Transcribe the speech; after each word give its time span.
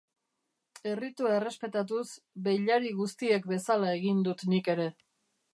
Erritua 0.91 1.33
errespetatuz, 1.41 2.07
beilari 2.49 2.95
guztiek 3.03 3.47
bezala 3.55 3.95
egin 3.99 4.29
dut 4.31 4.47
nik 4.55 4.75
ere. 4.79 4.93